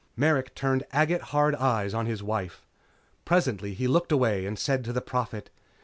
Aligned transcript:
Merrick 0.17 0.55
turned 0.55 0.83
agate 0.91 1.21
hard 1.21 1.53
eyes 1.53 1.93
on 1.93 2.07
his 2.07 2.23
wife. 2.23 2.65
Presently 3.23 3.75
he 3.75 3.87
looked 3.87 4.11
away 4.11 4.47
and 4.47 4.57
said 4.57 4.83
to 4.85 4.91
the 4.93 4.99
Prophet. 4.99 5.51